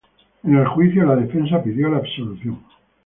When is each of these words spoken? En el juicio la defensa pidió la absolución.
En 0.41 0.55
el 0.55 0.65
juicio 0.65 1.05
la 1.05 1.15
defensa 1.15 1.61
pidió 1.61 1.87
la 1.87 1.97
absolución. 1.97 2.63